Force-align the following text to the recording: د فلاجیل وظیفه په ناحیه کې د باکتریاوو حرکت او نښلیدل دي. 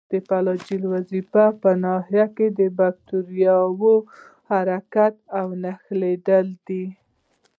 د 0.11 0.13
فلاجیل 0.27 0.83
وظیفه 0.93 1.45
په 1.61 1.69
ناحیه 1.83 2.25
کې 2.35 2.47
د 2.59 2.61
باکتریاوو 2.79 3.95
حرکت 4.49 5.15
او 5.39 5.47
نښلیدل 5.63 6.47
دي. 6.67 6.85